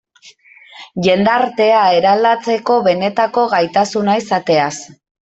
[1.07, 4.71] Jendartea eraldatzeko benetako gaitasuna izateaz.